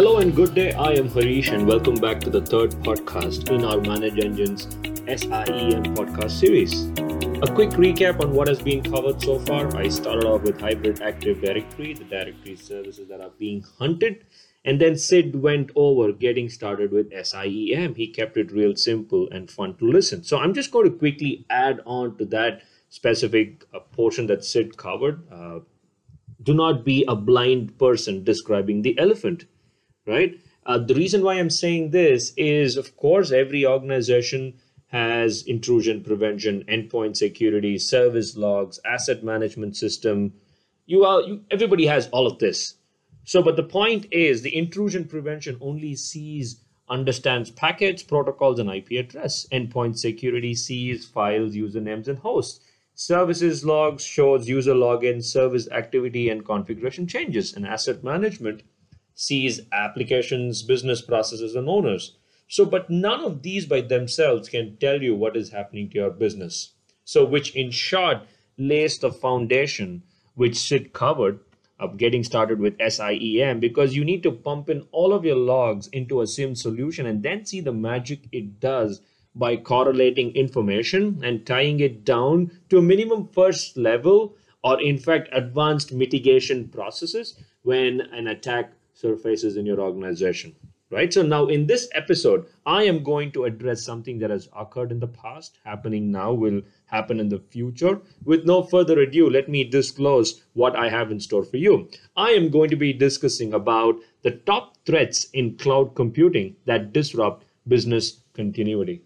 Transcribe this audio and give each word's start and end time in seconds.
Hello 0.00 0.16
and 0.16 0.34
good 0.34 0.54
day. 0.54 0.72
I 0.72 0.92
am 0.92 1.10
Harish, 1.10 1.50
and 1.50 1.68
welcome 1.68 1.96
back 1.96 2.20
to 2.20 2.30
the 2.30 2.40
third 2.40 2.70
podcast 2.84 3.50
in 3.50 3.66
our 3.66 3.76
ManageEngine's 3.76 4.62
SIEM 5.06 5.94
podcast 5.94 6.30
series. 6.30 6.84
A 7.42 7.54
quick 7.54 7.68
recap 7.72 8.18
on 8.24 8.32
what 8.32 8.48
has 8.48 8.62
been 8.62 8.82
covered 8.82 9.20
so 9.20 9.38
far. 9.40 9.76
I 9.76 9.90
started 9.90 10.24
off 10.24 10.40
with 10.40 10.58
Hybrid 10.58 11.02
Active 11.02 11.42
Directory, 11.42 11.92
the 11.92 12.04
directory 12.04 12.56
services 12.56 13.08
that 13.08 13.20
are 13.20 13.32
being 13.38 13.62
hunted. 13.78 14.24
And 14.64 14.80
then 14.80 14.96
Sid 14.96 15.36
went 15.36 15.70
over 15.76 16.12
getting 16.12 16.48
started 16.48 16.92
with 16.92 17.12
SIEM. 17.12 17.94
He 17.94 18.06
kept 18.06 18.38
it 18.38 18.52
real 18.52 18.74
simple 18.76 19.28
and 19.30 19.50
fun 19.50 19.76
to 19.76 19.84
listen. 19.84 20.24
So 20.24 20.38
I'm 20.38 20.54
just 20.54 20.70
going 20.70 20.90
to 20.90 20.96
quickly 20.96 21.44
add 21.50 21.82
on 21.84 22.16
to 22.16 22.24
that 22.24 22.62
specific 22.88 23.66
uh, 23.74 23.80
portion 23.80 24.28
that 24.28 24.46
Sid 24.46 24.78
covered. 24.78 25.30
Uh, 25.30 25.58
do 26.42 26.54
not 26.54 26.86
be 26.86 27.04
a 27.06 27.14
blind 27.14 27.78
person 27.78 28.24
describing 28.24 28.80
the 28.80 28.98
elephant 28.98 29.44
right? 30.06 30.38
Uh, 30.66 30.78
the 30.78 30.94
reason 30.94 31.22
why 31.22 31.34
I'm 31.34 31.50
saying 31.50 31.90
this 31.90 32.32
is, 32.36 32.76
of 32.76 32.96
course, 32.96 33.32
every 33.32 33.66
organization 33.66 34.54
has 34.88 35.42
intrusion 35.42 36.02
prevention, 36.02 36.64
endpoint 36.68 37.16
security, 37.16 37.78
service 37.78 38.36
logs, 38.36 38.80
asset 38.84 39.22
management 39.22 39.76
system. 39.76 40.32
You 40.86 41.04
are 41.04 41.22
you, 41.22 41.44
everybody 41.50 41.86
has 41.86 42.08
all 42.08 42.26
of 42.26 42.38
this. 42.38 42.74
So, 43.24 43.42
but 43.42 43.56
the 43.56 43.62
point 43.62 44.06
is, 44.10 44.42
the 44.42 44.56
intrusion 44.56 45.04
prevention 45.04 45.56
only 45.60 45.94
sees 45.94 46.64
understands 46.88 47.50
packets, 47.50 48.02
protocols, 48.02 48.58
and 48.58 48.68
IP 48.68 48.92
address. 48.92 49.46
Endpoint 49.52 49.96
security 49.96 50.54
sees 50.54 51.06
files, 51.06 51.54
usernames, 51.54 52.08
and 52.08 52.18
hosts. 52.18 52.60
Services 52.94 53.64
logs 53.64 54.04
shows 54.04 54.48
user 54.48 54.74
login, 54.74 55.22
service 55.22 55.68
activity, 55.70 56.28
and 56.28 56.44
configuration 56.44 57.06
changes. 57.06 57.54
And 57.54 57.64
asset 57.64 58.02
management 58.02 58.62
sees 59.20 59.60
applications, 59.70 60.62
business 60.62 61.02
processes, 61.02 61.54
and 61.54 61.68
owners. 61.68 62.16
So, 62.48 62.64
but 62.64 62.88
none 62.88 63.20
of 63.20 63.42
these 63.42 63.66
by 63.66 63.82
themselves 63.82 64.48
can 64.48 64.78
tell 64.78 65.02
you 65.02 65.14
what 65.14 65.36
is 65.36 65.50
happening 65.50 65.90
to 65.90 65.98
your 65.98 66.10
business. 66.10 66.72
So, 67.04 67.26
which 67.26 67.54
in 67.54 67.70
short 67.70 68.22
lays 68.56 68.98
the 68.98 69.12
foundation 69.12 70.04
which 70.36 70.56
Sid 70.56 70.94
covered 70.94 71.40
of 71.78 71.98
getting 71.98 72.24
started 72.24 72.60
with 72.60 72.78
SIEM 72.80 73.60
because 73.60 73.94
you 73.94 74.06
need 74.06 74.22
to 74.22 74.32
pump 74.32 74.70
in 74.70 74.86
all 74.90 75.12
of 75.12 75.26
your 75.26 75.36
logs 75.36 75.88
into 75.88 76.22
a 76.22 76.26
SIEM 76.26 76.54
solution 76.54 77.04
and 77.04 77.22
then 77.22 77.44
see 77.44 77.60
the 77.60 77.72
magic 77.72 78.20
it 78.32 78.58
does 78.58 79.02
by 79.34 79.54
correlating 79.54 80.34
information 80.34 81.20
and 81.22 81.46
tying 81.46 81.80
it 81.80 82.06
down 82.06 82.50
to 82.70 82.78
a 82.78 82.82
minimum 82.82 83.28
first 83.28 83.76
level 83.76 84.34
or 84.64 84.80
in 84.80 84.96
fact 84.96 85.28
advanced 85.32 85.92
mitigation 85.92 86.68
processes 86.68 87.34
when 87.62 88.00
an 88.00 88.26
attack 88.26 88.72
surfaces 89.00 89.56
in 89.56 89.66
your 89.66 89.80
organization 89.80 90.54
right? 90.90 91.12
So 91.12 91.22
now 91.22 91.46
in 91.46 91.66
this 91.66 91.88
episode 91.94 92.46
i 92.66 92.82
am 92.82 93.02
going 93.02 93.32
to 93.32 93.44
address 93.44 93.82
something 93.82 94.18
that 94.18 94.30
has 94.30 94.48
occurred 94.56 94.92
in 94.92 95.00
the 95.00 95.06
past 95.06 95.58
happening 95.64 96.10
now 96.10 96.32
will 96.32 96.60
happen 96.86 97.20
in 97.20 97.28
the 97.28 97.38
future. 97.38 98.00
With 98.24 98.44
no 98.44 98.62
further 98.62 98.98
ado 99.00 99.30
let 99.30 99.48
me 99.48 99.64
disclose 99.64 100.42
what 100.54 100.76
i 100.76 100.88
have 100.88 101.10
in 101.10 101.20
store 101.20 101.44
for 101.44 101.56
you. 101.56 101.88
I 102.16 102.30
am 102.30 102.50
going 102.50 102.70
to 102.70 102.76
be 102.76 102.92
discussing 102.92 103.54
about 103.54 103.96
the 104.22 104.32
top 104.32 104.76
threats 104.84 105.24
in 105.32 105.56
cloud 105.56 105.94
computing 105.94 106.56
that 106.66 106.92
disrupt 106.92 107.44
business 107.68 108.20
continuity 108.34 109.02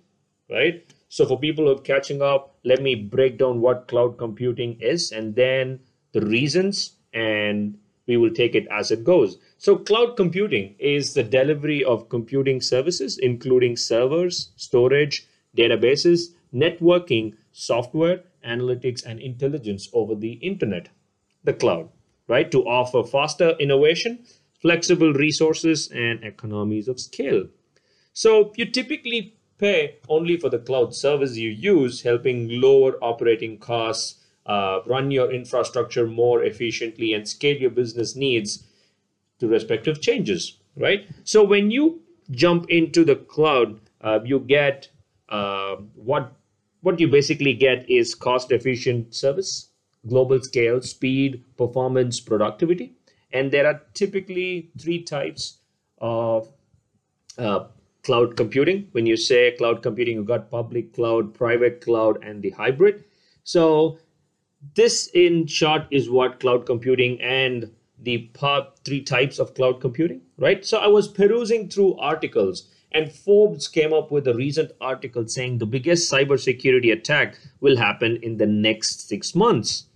right? 0.50 0.92
So 1.08 1.26
for 1.26 1.38
people 1.38 1.66
who 1.66 1.72
are 1.72 1.80
catching 1.92 2.22
up 2.22 2.56
let 2.64 2.82
me 2.82 2.94
break 2.94 3.38
down 3.38 3.60
what 3.60 3.88
cloud 3.88 4.18
computing 4.18 4.80
is 4.80 5.12
and 5.12 5.34
then 5.34 5.80
the 6.12 6.22
reasons 6.22 6.92
and 7.12 7.76
we 8.06 8.16
will 8.16 8.30
take 8.30 8.54
it 8.54 8.66
as 8.70 8.90
it 8.90 9.04
goes. 9.04 9.38
So, 9.58 9.76
cloud 9.76 10.16
computing 10.16 10.74
is 10.78 11.14
the 11.14 11.22
delivery 11.22 11.82
of 11.82 12.08
computing 12.08 12.60
services, 12.60 13.18
including 13.18 13.76
servers, 13.76 14.50
storage, 14.56 15.26
databases, 15.56 16.34
networking, 16.52 17.34
software, 17.52 18.22
analytics, 18.46 19.04
and 19.04 19.20
intelligence 19.20 19.88
over 19.92 20.14
the 20.14 20.32
internet, 20.34 20.88
the 21.44 21.54
cloud, 21.54 21.88
right? 22.28 22.50
To 22.50 22.64
offer 22.64 23.02
faster 23.04 23.50
innovation, 23.58 24.24
flexible 24.60 25.12
resources, 25.12 25.88
and 25.88 26.22
economies 26.24 26.88
of 26.88 27.00
scale. 27.00 27.46
So, 28.12 28.52
you 28.56 28.66
typically 28.66 29.36
pay 29.58 29.96
only 30.08 30.36
for 30.36 30.50
the 30.50 30.58
cloud 30.58 30.94
service 30.94 31.36
you 31.36 31.50
use, 31.50 32.02
helping 32.02 32.60
lower 32.60 32.96
operating 33.02 33.58
costs 33.58 34.23
uh, 34.46 34.80
run 34.86 35.10
your 35.10 35.32
infrastructure 35.32 36.06
more 36.06 36.44
efficiently 36.44 37.12
and 37.12 37.28
scale 37.28 37.56
your 37.56 37.70
business 37.70 38.14
needs 38.14 38.64
to 39.38 39.48
respective 39.48 40.00
changes 40.00 40.58
right? 40.76 41.08
So 41.24 41.44
when 41.44 41.70
you 41.70 42.02
jump 42.30 42.68
into 42.68 43.04
the 43.04 43.16
cloud 43.16 43.80
uh, 44.00 44.20
you 44.24 44.40
get 44.40 44.88
uh, 45.28 45.76
what 45.94 46.32
what 46.82 47.00
you 47.00 47.08
basically 47.08 47.54
get 47.54 47.88
is 47.88 48.14
cost 48.14 48.52
efficient 48.52 49.14
service 49.14 49.68
global 50.06 50.40
scale 50.40 50.80
speed 50.82 51.42
performance 51.56 52.20
productivity. 52.20 52.94
And 53.32 53.50
there 53.50 53.66
are 53.66 53.80
typically 53.94 54.70
three 54.78 55.02
types 55.02 55.58
of 55.98 56.48
uh, 57.38 57.64
cloud 58.02 58.36
computing. 58.36 58.88
When 58.92 59.06
you 59.06 59.16
say 59.16 59.52
cloud 59.52 59.82
computing 59.82 60.16
you've 60.16 60.26
got 60.26 60.50
public 60.50 60.92
cloud 60.92 61.34
private 61.34 61.80
cloud 61.80 62.22
and 62.22 62.42
the 62.42 62.50
hybrid. 62.50 63.04
So 63.44 63.98
this 64.74 65.08
in 65.14 65.46
short 65.46 65.86
is 65.90 66.08
what 66.10 66.40
cloud 66.40 66.66
computing 66.66 67.20
and 67.20 67.70
the 68.00 68.30
three 68.84 69.02
types 69.02 69.38
of 69.38 69.54
cloud 69.54 69.80
computing 69.80 70.20
right? 70.38 70.64
So 70.64 70.78
i 70.78 70.86
was 70.86 71.08
perusing 71.08 71.68
through 71.68 71.96
articles 71.96 72.68
and 72.92 73.10
forbes 73.10 73.66
came 73.66 73.92
up 73.92 74.10
with 74.10 74.28
a 74.28 74.34
recent 74.34 74.72
article 74.80 75.26
saying 75.26 75.58
the 75.58 75.66
biggest 75.66 76.12
cybersecurity 76.12 76.92
attack 76.92 77.38
will 77.60 77.76
happen 77.76 78.18
in 78.22 78.36
the 78.36 78.46
next 78.46 79.08
six 79.08 79.34
months. 79.34 79.86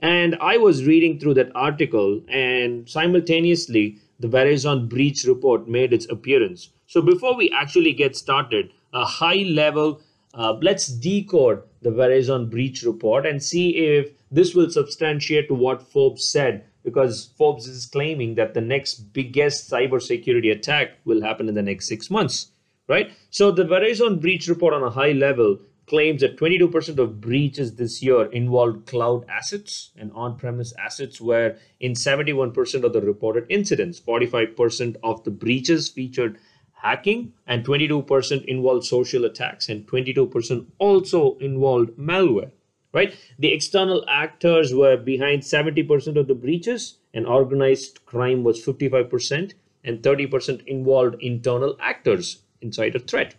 And 0.00 0.36
i 0.40 0.56
was 0.56 0.84
reading 0.84 1.18
through 1.18 1.34
that 1.34 1.52
article 1.54 2.22
and 2.28 2.88
simultaneously 2.88 3.98
the 4.20 4.28
verizon 4.28 4.88
breach 4.88 5.24
report 5.24 5.68
made 5.68 5.92
its 5.92 6.08
appearance. 6.08 6.70
So 6.86 7.02
before 7.02 7.36
we 7.36 7.50
actually 7.50 7.92
get 7.92 8.16
started 8.16 8.70
a 8.92 9.04
high 9.04 9.44
level 9.62 10.00
uh, 10.34 10.56
let's 10.60 10.88
decode 10.88 11.62
the 11.82 11.90
Verizon 11.90 12.50
breach 12.50 12.82
report 12.82 13.24
and 13.24 13.42
see 13.42 13.76
if 13.76 14.10
this 14.30 14.54
will 14.54 14.68
substantiate 14.68 15.48
to 15.48 15.54
what 15.54 15.82
Forbes 15.82 16.28
said, 16.28 16.64
because 16.82 17.30
Forbes 17.38 17.68
is 17.68 17.86
claiming 17.86 18.34
that 18.34 18.54
the 18.54 18.60
next 18.60 19.12
biggest 19.12 19.70
cybersecurity 19.70 20.50
attack 20.50 20.98
will 21.04 21.22
happen 21.22 21.48
in 21.48 21.54
the 21.54 21.62
next 21.62 21.86
six 21.86 22.10
months, 22.10 22.50
right? 22.88 23.12
So 23.30 23.50
the 23.50 23.64
Verizon 23.64 24.20
breach 24.20 24.48
report 24.48 24.74
on 24.74 24.82
a 24.82 24.90
high 24.90 25.12
level 25.12 25.58
claims 25.86 26.22
that 26.22 26.38
22% 26.38 26.98
of 26.98 27.20
breaches 27.20 27.76
this 27.76 28.02
year 28.02 28.24
involved 28.32 28.86
cloud 28.86 29.24
assets 29.28 29.90
and 29.96 30.10
on-premise 30.14 30.72
assets 30.78 31.20
where 31.20 31.58
in 31.78 31.92
71% 31.92 32.84
of 32.84 32.92
the 32.92 33.02
reported 33.02 33.44
incidents 33.50 34.00
45% 34.00 34.96
of 35.02 35.22
the 35.24 35.30
breaches 35.30 35.90
featured 35.90 36.38
hacking, 36.84 37.32
and 37.46 37.64
22% 37.64 38.44
involved 38.44 38.84
social 38.84 39.24
attacks, 39.24 39.68
and 39.68 39.86
22% 39.88 40.66
also 40.78 41.36
involved 41.38 41.90
malware. 41.98 42.52
Right? 42.92 43.16
The 43.40 43.52
external 43.52 44.04
actors 44.08 44.72
were 44.72 44.96
behind 44.96 45.42
70% 45.42 46.16
of 46.16 46.28
the 46.28 46.34
breaches, 46.34 46.98
and 47.12 47.26
organized 47.26 48.04
crime 48.06 48.44
was 48.44 48.64
55%, 48.64 49.54
and 49.82 50.02
30% 50.02 50.64
involved 50.66 51.16
internal 51.20 51.76
actors 51.80 52.42
inside 52.60 52.94
a 52.94 53.00
threat. 53.00 53.34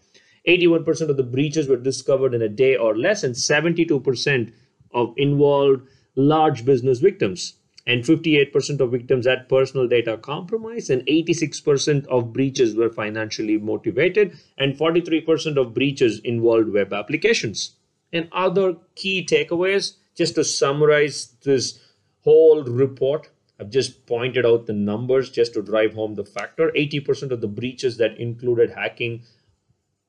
81% 0.47 1.09
of 1.09 1.17
the 1.17 1.23
breaches 1.23 1.67
were 1.69 1.77
discovered 1.77 2.33
in 2.33 2.41
a 2.41 2.49
day 2.49 2.75
or 2.75 2.97
less, 2.97 3.23
and 3.23 3.35
72% 3.35 4.51
of 4.93 5.13
involved 5.17 5.87
large 6.15 6.65
business 6.65 6.99
victims 6.99 7.53
and 7.87 8.03
58% 8.03 8.79
of 8.79 8.91
victims 8.91 9.27
had 9.27 9.47
personal 9.47 9.87
data 9.87 10.17
compromised 10.17 10.89
and 10.89 11.05
86% 11.05 12.07
of 12.07 12.33
breaches 12.33 12.75
were 12.75 12.89
financially 12.89 13.57
motivated 13.57 14.37
and 14.57 14.75
43% 14.75 15.57
of 15.57 15.73
breaches 15.73 16.19
involved 16.19 16.69
web 16.69 16.93
applications. 16.93 17.75
And 18.11 18.27
other 18.31 18.77
key 18.95 19.25
takeaways 19.25 19.97
just 20.15 20.35
to 20.35 20.43
summarize 20.43 21.35
this 21.43 21.79
whole 22.23 22.63
report 22.63 23.29
i've 23.59 23.69
just 23.69 24.05
pointed 24.07 24.45
out 24.45 24.65
the 24.65 24.73
numbers 24.73 25.29
just 25.29 25.53
to 25.53 25.61
drive 25.61 25.93
home 25.93 26.15
the 26.15 26.25
factor. 26.25 26.71
80% 26.71 27.31
of 27.31 27.39
the 27.39 27.47
breaches 27.47 27.97
that 27.97 28.17
included 28.17 28.71
hacking 28.71 29.21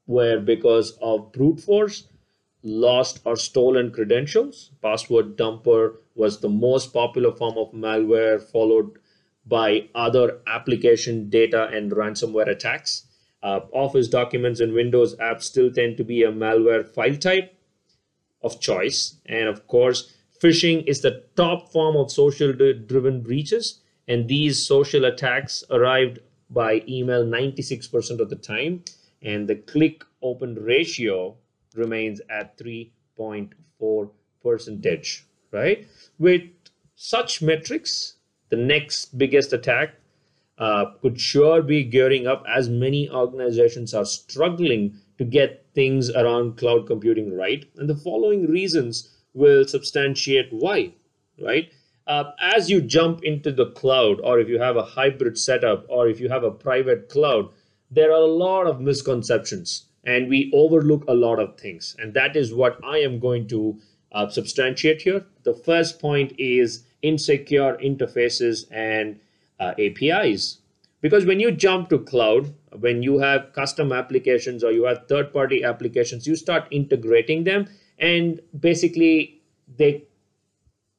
were 0.06 0.40
because 0.40 0.92
of 1.02 1.32
brute 1.32 1.60
force 1.60 2.08
lost 2.66 3.20
or 3.24 3.36
stolen 3.36 3.92
credentials. 3.92 4.72
Password 4.82 5.36
dumper 5.36 5.94
was 6.16 6.40
the 6.40 6.48
most 6.48 6.92
popular 6.92 7.30
form 7.30 7.56
of 7.56 7.70
malware, 7.72 8.42
followed 8.42 8.98
by 9.46 9.88
other 9.94 10.40
application 10.48 11.30
data 11.30 11.68
and 11.72 11.92
ransomware 11.92 12.48
attacks. 12.48 13.06
Uh, 13.40 13.60
Office 13.72 14.08
documents 14.08 14.58
and 14.58 14.72
Windows 14.72 15.14
apps 15.16 15.42
still 15.42 15.70
tend 15.70 15.96
to 15.96 16.02
be 16.02 16.24
a 16.24 16.32
malware 16.32 16.84
file 16.84 17.16
type 17.16 17.56
of 18.42 18.60
choice. 18.60 19.16
And 19.26 19.48
of 19.48 19.68
course, 19.68 20.12
phishing 20.42 20.84
is 20.88 21.02
the 21.02 21.22
top 21.36 21.70
form 21.70 21.96
of 21.96 22.10
social 22.10 22.52
driven 22.52 23.22
breaches. 23.22 23.80
And 24.08 24.26
these 24.26 24.66
social 24.66 25.04
attacks 25.04 25.62
arrived 25.70 26.18
by 26.50 26.82
email 26.88 27.24
96% 27.24 28.18
of 28.20 28.30
the 28.30 28.36
time, 28.36 28.84
and 29.22 29.48
the 29.48 29.56
click 29.56 30.04
open 30.22 30.54
ratio 30.56 31.36
remains 31.76 32.20
at 32.30 32.58
3.4 32.58 34.10
percentage, 34.42 35.26
right? 35.52 35.86
With 36.18 36.42
such 36.94 37.42
metrics, 37.42 38.16
the 38.48 38.56
next 38.56 39.18
biggest 39.18 39.52
attack 39.52 39.94
uh, 40.58 40.86
could 41.02 41.20
sure 41.20 41.62
be 41.62 41.84
gearing 41.84 42.26
up 42.26 42.44
as 42.48 42.68
many 42.68 43.10
organizations 43.10 43.92
are 43.92 44.04
struggling 44.04 44.98
to 45.18 45.24
get 45.24 45.66
things 45.74 46.10
around 46.10 46.56
cloud 46.56 46.86
computing 46.86 47.36
right. 47.36 47.64
And 47.76 47.88
the 47.88 47.96
following 47.96 48.46
reasons 48.46 49.14
will 49.34 49.66
substantiate 49.66 50.48
why, 50.50 50.94
right? 51.42 51.70
Uh, 52.06 52.30
as 52.40 52.70
you 52.70 52.80
jump 52.80 53.22
into 53.24 53.52
the 53.52 53.66
cloud, 53.72 54.20
or 54.22 54.38
if 54.38 54.48
you 54.48 54.60
have 54.60 54.76
a 54.76 54.82
hybrid 54.84 55.36
setup, 55.36 55.84
or 55.88 56.08
if 56.08 56.20
you 56.20 56.28
have 56.28 56.44
a 56.44 56.50
private 56.50 57.08
cloud, 57.08 57.48
there 57.90 58.10
are 58.10 58.22
a 58.22 58.26
lot 58.26 58.66
of 58.66 58.80
misconceptions 58.80 59.86
and 60.06 60.28
we 60.28 60.50
overlook 60.54 61.04
a 61.08 61.14
lot 61.14 61.38
of 61.38 61.58
things. 61.58 61.96
And 61.98 62.14
that 62.14 62.36
is 62.36 62.54
what 62.54 62.78
I 62.84 62.98
am 62.98 63.18
going 63.18 63.48
to 63.48 63.78
uh, 64.12 64.28
substantiate 64.28 65.02
here. 65.02 65.26
The 65.42 65.52
first 65.52 66.00
point 66.00 66.32
is 66.38 66.84
insecure 67.02 67.76
interfaces 67.76 68.66
and 68.70 69.20
uh, 69.60 69.74
APIs. 69.78 70.58
Because 71.02 71.26
when 71.26 71.40
you 71.40 71.50
jump 71.50 71.90
to 71.90 71.98
cloud, 71.98 72.54
when 72.78 73.02
you 73.02 73.18
have 73.18 73.52
custom 73.52 73.92
applications 73.92 74.64
or 74.64 74.72
you 74.72 74.84
have 74.84 75.06
third 75.08 75.32
party 75.32 75.62
applications, 75.62 76.26
you 76.26 76.36
start 76.36 76.66
integrating 76.70 77.44
them 77.44 77.68
and 77.98 78.40
basically 78.58 79.40
they 79.76 80.04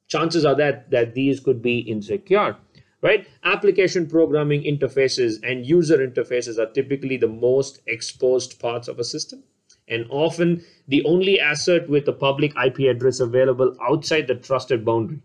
chances 0.08 0.46
are 0.46 0.56
that 0.56 0.90
that 0.92 1.14
these 1.14 1.40
could 1.40 1.62
be 1.62 1.80
insecure 1.80 2.56
right? 3.02 3.28
Application 3.44 4.08
programming 4.08 4.64
interfaces 4.64 5.40
and 5.44 5.66
user 5.66 5.98
interfaces 5.98 6.58
are 6.58 6.72
typically 6.72 7.18
the 7.18 7.28
most 7.28 7.80
exposed 7.88 8.60
parts 8.60 8.88
of 8.88 9.00
a 9.00 9.04
system. 9.04 9.44
And 9.88 10.06
often 10.10 10.64
the 10.88 11.04
only 11.06 11.40
asset 11.40 11.90
with 11.90 12.08
a 12.08 12.14
public 12.14 12.54
ip 12.58 12.80
address 12.80 13.20
available 13.20 13.76
outside 13.82 14.28
the 14.28 14.36
trusted 14.36 14.84
boundary. 14.84 15.22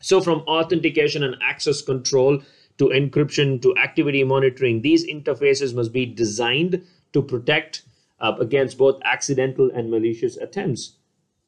So 0.00 0.20
from 0.20 0.40
authentication 0.40 1.24
and 1.24 1.36
access 1.42 1.82
control 1.82 2.42
to 2.78 2.84
encryption 2.86 3.60
to 3.62 3.76
activity 3.76 4.24
monitoring 4.24 4.80
these 4.80 5.06
interfaces 5.06 5.74
must 5.74 5.92
be 5.92 6.06
designed 6.06 6.86
to 7.12 7.22
protect 7.22 7.82
uh, 8.20 8.34
against 8.38 8.78
both 8.78 9.00
accidental 9.04 9.70
and 9.74 9.90
malicious 9.90 10.36
attempts 10.36 10.94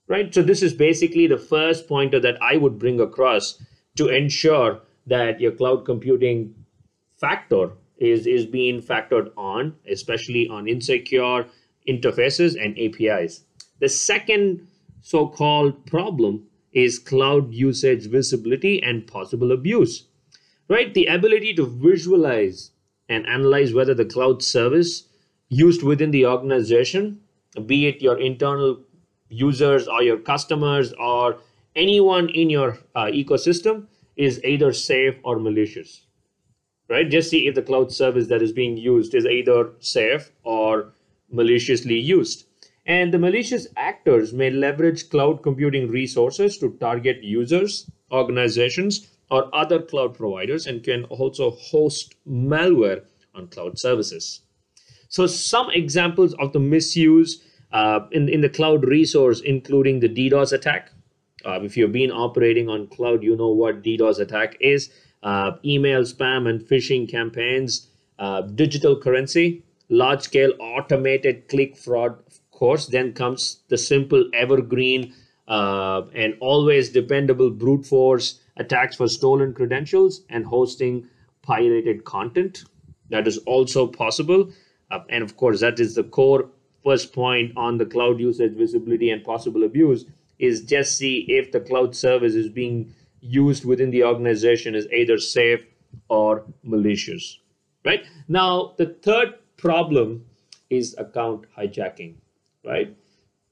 right? 0.09 0.35
So 0.35 0.43
this 0.43 0.63
is 0.63 0.75
basically 0.75 1.27
the 1.27 1.39
first 1.39 1.89
pointer 1.89 2.21
that 2.21 2.37
I 2.43 2.57
would 2.57 2.79
bring 2.79 3.01
across 3.01 3.63
to 3.97 4.09
ensure 4.09 4.81
that 5.07 5.41
your 5.41 5.53
cloud 5.53 5.85
computing 5.85 6.55
factor 7.17 7.73
is, 7.99 8.27
is 8.27 8.47
being 8.47 8.81
factored 8.81 9.31
on, 9.37 9.77
especially 9.91 10.49
on 10.49 10.69
insecure 10.69 11.47
interfaces 11.89 12.57
and 12.63 12.79
APIs. 12.79 13.45
The 13.81 13.89
second 13.89 14.67
so-called 15.01 15.87
problem 15.87 16.47
is 16.73 16.99
cloud 16.99 17.53
usage 17.53 18.07
visibility 18.07 18.83
and 18.83 19.07
possible 19.07 19.53
abuse, 19.53 20.07
right? 20.69 20.93
The 20.95 21.07
ability 21.07 21.55
to 21.55 21.67
visualize 21.67 22.71
and 23.09 23.27
analyze 23.27 23.75
whether 23.75 23.95
the 23.95 24.05
cloud 24.05 24.43
service 24.43 25.05
used 25.49 25.83
within 25.83 26.13
the 26.13 26.27
organization, 26.27 27.21
be 27.67 27.87
it 27.87 28.01
your 28.01 28.19
internal 28.19 28.81
users 29.29 29.87
or 29.87 30.03
your 30.03 30.19
customers 30.19 30.93
or 30.95 31.39
anyone 31.77 32.29
in 32.31 32.49
your 32.49 32.79
uh, 32.95 33.07
ecosystem 33.07 33.87
is 34.17 34.43
either 34.44 34.73
safe 34.73 35.14
or 35.25 35.38
malicious 35.38 36.06
right 36.88 37.09
just 37.11 37.31
see 37.31 37.47
if 37.47 37.55
the 37.55 37.62
cloud 37.62 37.93
service 37.93 38.29
that 38.29 38.43
is 38.43 38.53
being 38.53 38.76
used 38.76 39.14
is 39.14 39.26
either 39.26 39.70
safe 39.79 40.32
or 40.43 40.93
maliciously 41.31 41.99
used 41.99 42.47
and 42.85 43.14
the 43.14 43.19
malicious 43.19 43.67
actors 43.76 44.32
may 44.32 44.50
leverage 44.50 45.09
cloud 45.09 45.43
computing 45.43 45.88
resources 45.88 46.59
to 46.59 46.76
target 46.81 47.23
users 47.23 47.91
organizations 48.11 49.09
or 49.31 49.49
other 49.55 49.81
cloud 49.81 50.15
providers 50.15 50.67
and 50.67 50.85
can 50.85 51.05
also 51.05 51.50
host 51.53 52.15
malware 52.29 53.03
on 53.35 53.47
cloud 53.49 53.79
services 53.79 54.43
so 55.08 55.26
some 55.26 55.70
examples 55.70 56.35
of 56.35 56.53
the 56.53 56.58
misuse 56.58 57.43
uh, 57.73 58.00
in, 58.12 58.29
in 58.29 58.41
the 58.41 58.49
cloud 58.49 58.85
resource, 58.85 59.41
including 59.41 60.00
the 60.00 60.08
DDoS 60.08 60.53
attack. 60.53 60.91
Uh, 61.44 61.61
if 61.62 61.77
you've 61.77 61.93
been 61.93 62.11
operating 62.11 62.69
on 62.69 62.87
cloud, 62.89 63.23
you 63.23 63.37
know 63.37 63.49
what 63.49 63.83
DDoS 63.83 64.21
attack 64.21 64.56
is. 64.61 64.91
Uh, 65.23 65.53
email 65.65 66.03
spam 66.03 66.49
and 66.49 66.61
phishing 66.61 67.09
campaigns, 67.09 67.89
uh, 68.19 68.43
digital 68.43 68.99
currency, 68.99 69.62
large 69.89 70.23
scale 70.23 70.53
automated 70.59 71.49
click 71.49 71.77
fraud, 71.77 72.19
of 72.27 72.41
course. 72.50 72.87
Then 72.87 73.12
comes 73.12 73.61
the 73.69 73.79
simple 73.79 74.29
evergreen 74.35 75.15
uh, 75.49 76.03
and 76.15 76.35
always 76.41 76.91
dependable 76.91 77.50
brute 77.50 77.87
force 77.87 78.41
attacks 78.56 78.97
for 78.97 79.09
stolen 79.09 79.55
credentials 79.55 80.23
and 80.29 80.44
hosting 80.44 81.09
pirated 81.43 82.05
content. 82.05 82.65
That 83.11 83.27
is 83.27 83.39
also 83.39 83.87
possible. 83.87 84.50
Uh, 84.91 85.00
and 85.09 85.23
of 85.23 85.37
course, 85.37 85.61
that 85.61 85.79
is 85.81 85.94
the 85.94 86.05
core 86.05 86.49
first 86.85 87.12
point 87.12 87.53
on 87.56 87.79
the 87.79 87.87
cloud 87.87 88.19
usage 88.19 88.55
visibility 88.55 89.11
and 89.11 89.23
possible 89.23 89.65
abuse 89.65 90.05
is 90.43 90.62
just 90.62 90.99
see 90.99 91.25
if 91.29 91.53
the 91.53 91.61
cloud 91.61 91.94
service 91.97 92.35
is 92.35 92.49
being 92.49 92.93
used 93.21 93.65
within 93.65 93.91
the 93.91 94.05
organization 94.05 94.75
is 94.75 94.89
either 94.93 95.17
safe 95.17 95.61
or 96.09 96.44
malicious 96.62 97.39
right? 97.85 98.05
Now 98.29 98.75
the 98.77 98.87
third 98.87 99.35
problem 99.56 100.27
is 100.69 100.94
account 100.99 101.47
hijacking 101.56 102.17
right? 102.65 102.97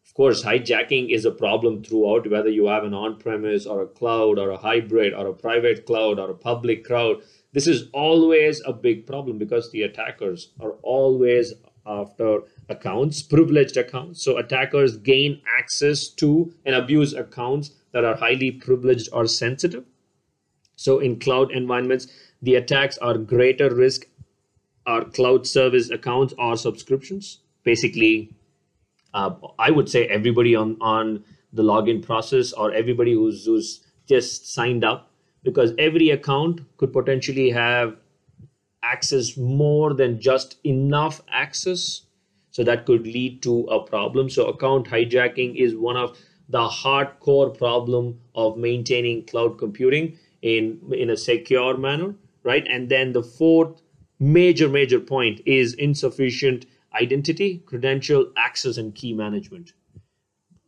Of 0.06 0.14
course 0.14 0.42
hijacking 0.42 1.10
is 1.10 1.24
a 1.24 1.30
problem 1.30 1.84
throughout 1.84 2.28
whether 2.28 2.48
you 2.48 2.66
have 2.66 2.82
an 2.84 2.94
on-premise 2.94 3.64
or 3.64 3.82
a 3.82 3.86
cloud 3.86 4.38
or 4.40 4.50
a 4.50 4.56
hybrid 4.56 5.14
or 5.14 5.28
a 5.28 5.32
private 5.32 5.86
cloud 5.86 6.18
or 6.18 6.30
a 6.30 6.34
public 6.34 6.84
cloud. 6.84 7.22
This 7.52 7.68
is 7.68 7.88
always 7.92 8.60
a 8.66 8.72
big 8.72 9.06
problem 9.06 9.38
because 9.38 9.70
the 9.70 9.82
attackers 9.82 10.50
are 10.58 10.72
always 10.82 11.54
after 11.90 12.42
accounts, 12.68 13.22
privileged 13.22 13.76
accounts. 13.76 14.24
So 14.24 14.38
attackers 14.38 14.96
gain 14.96 15.42
access 15.58 16.08
to 16.20 16.54
and 16.64 16.74
abuse 16.74 17.12
accounts 17.12 17.72
that 17.92 18.04
are 18.04 18.16
highly 18.16 18.52
privileged 18.52 19.08
or 19.12 19.26
sensitive. 19.26 19.84
So 20.76 21.00
in 21.00 21.18
cloud 21.18 21.50
environments, 21.50 22.06
the 22.40 22.54
attacks 22.54 22.96
are 22.98 23.18
greater 23.18 23.74
risk 23.74 24.06
are 24.86 25.04
cloud 25.04 25.46
service 25.46 25.90
accounts 25.90 26.32
or 26.38 26.56
subscriptions. 26.56 27.40
Basically, 27.64 28.30
uh, 29.12 29.34
I 29.58 29.70
would 29.70 29.88
say 29.88 30.06
everybody 30.06 30.54
on, 30.56 30.76
on 30.80 31.24
the 31.52 31.62
login 31.62 32.02
process 32.02 32.52
or 32.52 32.72
everybody 32.72 33.12
who's, 33.12 33.44
who's 33.44 33.84
just 34.08 34.54
signed 34.54 34.84
up 34.84 35.10
because 35.42 35.72
every 35.78 36.10
account 36.10 36.60
could 36.76 36.92
potentially 36.92 37.50
have 37.50 37.96
access 38.90 39.36
more 39.36 39.94
than 39.94 40.20
just 40.20 40.56
enough 40.64 41.20
access 41.30 42.02
so 42.50 42.64
that 42.64 42.86
could 42.86 43.06
lead 43.06 43.42
to 43.42 43.64
a 43.64 43.84
problem. 43.84 44.28
So 44.28 44.46
account 44.46 44.88
hijacking 44.88 45.54
is 45.56 45.74
one 45.74 45.96
of 45.96 46.18
the 46.48 46.66
hardcore 46.68 47.56
problem 47.56 48.20
of 48.34 48.56
maintaining 48.56 49.24
cloud 49.26 49.58
computing 49.58 50.18
in 50.42 50.80
in 50.92 51.10
a 51.10 51.16
secure 51.16 51.76
manner 51.76 52.14
right? 52.42 52.66
And 52.68 52.88
then 52.88 53.12
the 53.12 53.22
fourth 53.22 53.82
major 54.18 54.68
major 54.68 55.00
point 55.00 55.40
is 55.46 55.74
insufficient 55.74 56.66
identity 57.00 57.58
credential 57.66 58.32
access 58.36 58.76
and 58.76 58.94
key 58.94 59.14
management. 59.14 59.72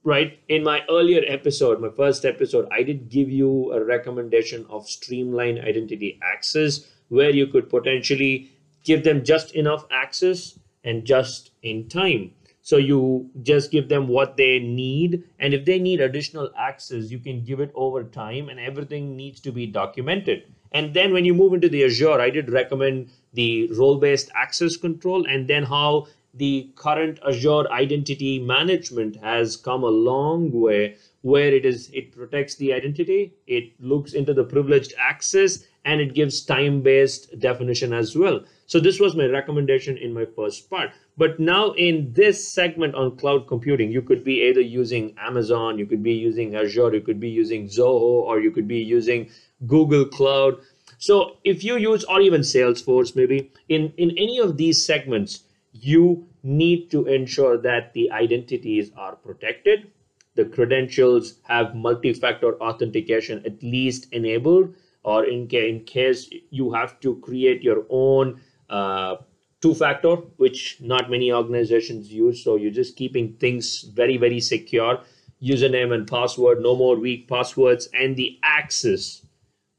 Right? 0.05 0.38
In 0.49 0.64
my 0.64 0.83
earlier 0.91 1.23
episode 1.26 1.81
my 1.81 1.91
first 1.91 2.25
episode 2.25 2.67
i 2.73 2.83
did 2.83 3.09
give 3.09 3.31
you 3.31 3.73
a 3.73 3.85
recommendation 3.85 4.67
of 4.69 4.88
streamline 4.88 5.59
identity 5.59 6.19
access 6.23 6.87
where 7.12 7.31
you 7.31 7.47
could 7.47 7.69
potentially 7.69 8.50
give 8.85 9.04
them 9.04 9.23
just 9.23 9.52
enough 9.52 9.85
access 9.90 10.59
and 10.83 11.04
just 11.04 11.50
in 11.62 11.87
time. 11.88 12.33
So 12.62 12.78
you 12.78 13.28
just 13.42 13.71
give 13.71 13.88
them 13.90 14.09
what 14.09 14.38
they 14.38 14.59
need. 14.61 15.25
And 15.38 15.52
if 15.52 15.66
they 15.66 15.78
need 15.78 16.00
additional 16.00 16.50
access, 16.57 17.11
you 17.11 17.19
can 17.19 17.45
give 17.45 17.61
it 17.61 17.71
over 17.75 18.02
time 18.04 18.49
and 18.49 18.59
everything 18.59 19.14
needs 19.14 19.40
to 19.40 19.52
be 19.52 19.66
documented. 19.66 20.45
And 20.73 20.95
then 20.95 21.12
when 21.12 21.26
you 21.26 21.35
move 21.35 21.52
into 21.52 21.69
the 21.69 21.85
Azure, 21.85 22.19
I 22.19 22.31
did 22.31 22.50
recommend 22.50 23.11
the 23.35 23.71
role 23.73 23.99
based 23.99 24.31
access 24.35 24.78
control 24.78 25.26
and 25.26 25.47
then 25.47 25.64
how 25.64 26.07
the 26.33 26.71
current 26.76 27.19
Azure 27.28 27.71
identity 27.71 28.38
management 28.38 29.16
has 29.16 29.57
come 29.57 29.83
a 29.83 29.99
long 30.11 30.50
way 30.50 30.97
where 31.21 31.52
it 31.54 31.66
is 31.66 31.90
it 31.92 32.11
protects 32.11 32.54
the 32.54 32.73
identity, 32.73 33.35
it 33.47 33.78
looks 33.81 34.14
into 34.14 34.33
the 34.33 34.45
privileged 34.45 34.95
access 34.99 35.64
and 35.85 36.01
it 36.01 36.15
gives 36.15 36.45
time 36.45 36.83
based 36.83 37.39
definition 37.39 37.93
as 37.93 38.17
well. 38.17 38.45
So 38.67 38.81
this 38.81 39.01
was 39.01 39.17
my 39.17 39.27
recommendation 39.27 39.97
in 39.97 40.15
my 40.15 40.25
first 40.25 40.71
part. 40.71 40.91
But 41.17 41.39
now 41.39 41.73
in 41.73 42.12
this 42.12 42.49
segment 42.49 42.95
on 42.95 43.17
cloud 43.17 43.47
computing, 43.47 43.91
you 43.91 44.01
could 44.01 44.25
be 44.25 44.43
either 44.49 44.61
using 44.61 45.15
Amazon, 45.19 45.79
you 45.79 45.87
could 45.87 46.03
be 46.03 46.15
using 46.15 46.55
Azure, 46.55 46.95
you 46.95 47.01
could 47.01 47.21
be 47.21 47.29
using 47.29 47.67
Zoho, 47.67 48.23
or 48.29 48.41
you 48.41 48.51
could 48.51 48.69
be 48.69 48.79
using 48.79 49.29
Google 49.67 50.07
Cloud. 50.07 50.59
So 50.99 51.37
if 51.45 51.65
you 51.65 51.77
use, 51.77 52.05
or 52.05 52.21
even 52.21 52.43
Salesforce, 52.43 53.15
maybe 53.17 53.51
in, 53.69 53.93
in 53.97 54.11
any 54.12 54.39
of 54.39 54.57
these 54.57 54.85
segments, 54.85 55.43
you 55.73 56.29
need 56.43 56.91
to 56.91 57.07
ensure 57.07 57.59
that 57.59 57.93
the 57.93 58.11
identities 58.11 58.91
are 58.97 59.17
protected. 59.17 59.91
The 60.35 60.45
credentials 60.45 61.35
have 61.43 61.75
multi 61.75 62.12
factor 62.15 62.55
authentication 62.61 63.43
at 63.45 63.62
least 63.62 64.09
enabled, 64.12 64.75
or 65.04 65.25
in, 65.25 65.49
in 65.49 65.85
case 65.85 66.30
you 66.50 66.73
have 66.73 67.00
to 67.00 67.16
create 67.16 67.62
your 67.62 67.85
own 67.90 68.40
uh, 68.71 69.16
two 69.61 69.75
factor, 69.75 70.16
which 70.37 70.78
not 70.80 71.11
many 71.11 71.32
organizations 71.32 72.12
use. 72.12 72.42
So 72.42 72.56
you're 72.56 72.71
just 72.71 72.97
keeping 72.97 73.35
things 73.35 73.82
very, 73.82 74.16
very 74.16 74.40
secure. 74.40 75.00
Username 75.42 75.92
and 75.92 76.06
password, 76.06 76.62
no 76.62 76.76
more 76.76 76.97
weak 76.97 77.28
passwords, 77.28 77.88
and 77.94 78.16
the 78.16 78.38
access. 78.44 79.26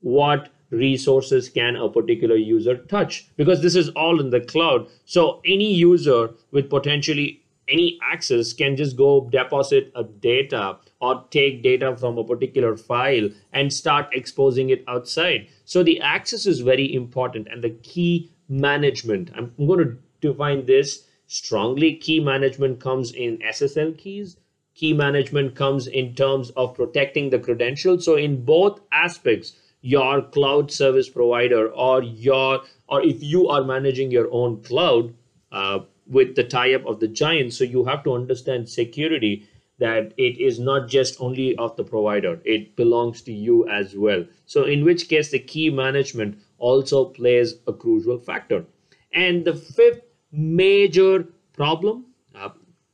What 0.02 0.50
resources 0.74 1.50
can 1.50 1.76
a 1.76 1.88
particular 1.88 2.36
user 2.36 2.78
touch 2.78 3.28
because 3.38 3.62
this 3.62 3.76
is 3.76 3.90
all 3.90 4.20
in 4.20 4.32
the 4.32 4.42
cloud 4.42 4.88
so 5.06 5.40
any 5.46 5.72
user 5.72 6.32
with 6.52 6.70
potentially 6.70 7.43
any 7.68 8.00
access 8.02 8.54
can 8.54 8.76
just 8.76 8.98
go 8.98 9.30
deposit 9.32 9.92
a 9.96 10.04
data 10.04 10.78
or 11.00 11.24
take 11.32 11.64
data 11.64 11.96
from 11.98 12.18
a 12.18 12.24
particular 12.24 12.76
file 12.76 13.30
and 13.52 13.72
start 13.72 14.08
exposing 14.12 14.70
it 14.70 14.84
outside. 14.88 15.48
So 15.66 15.84
the 15.84 16.00
access 16.02 16.46
is 16.46 16.60
very 16.60 16.94
important 16.94 17.48
and 17.50 17.64
the 17.64 17.70
key 17.70 18.32
management. 18.50 19.32
I'm 19.36 19.54
going 19.58 19.80
to 19.80 19.98
define 20.22 20.66
this 20.66 21.06
strongly. 21.28 21.96
Key 21.96 22.20
management 22.20 22.80
comes 22.80 23.12
in 23.14 23.38
ssl 23.40 23.98
keys. 23.98 24.38
Key 24.76 24.94
management 24.94 25.56
comes 25.56 25.88
in 25.88 26.16
terms 26.16 26.50
of 26.52 26.74
protecting 26.74 27.30
the 27.30 27.40
credentials 27.40 28.04
so 28.04 28.16
in 28.16 28.44
both 28.44 28.82
aspects 28.92 29.54
your 29.82 30.22
cloud 30.22 30.72
service 30.72 31.10
provider 31.10 31.68
or 31.70 32.02
your 32.02 32.62
or 32.88 33.06
if 33.06 33.22
you 33.22 33.50
are 33.50 33.64
managing 33.64 34.10
your 34.10 34.28
own 34.32 34.64
cloud 34.64 35.14
uh, 35.52 35.80
with 36.08 36.36
the 36.36 36.44
tie-up 36.44 36.86
of 36.86 37.00
the 37.00 37.08
giant 37.08 37.54
so 37.54 37.64
you 37.64 37.84
have 37.86 38.04
to 38.04 38.14
understand 38.14 38.68
security 38.70 39.48
that 39.80 40.14
it 40.18 40.38
is 40.40 40.60
not 40.60 40.88
just 40.88 41.20
only 41.20 41.56
of 41.58 41.76
the 41.76 41.84
provider. 41.84 42.40
It 42.46 42.76
belongs 42.76 43.22
to 43.24 43.34
you 43.34 43.68
as 43.70 43.96
well. 43.96 44.24
So 44.46 44.64
in 44.66 44.84
which 44.86 45.10
case 45.10 45.32
the 45.32 45.40
key 45.40 45.70
management 45.70 46.38
also 46.58 47.06
plays 47.06 47.56
a 47.68 47.74
crucial 47.74 48.18
factor. 48.20 48.66
And 49.14 49.44
the 49.46 49.56
fifth 49.56 50.02
major 50.32 51.28
problem 51.54 52.06
uh, 52.36 52.50